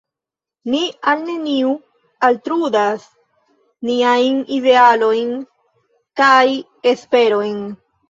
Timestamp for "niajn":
3.91-4.43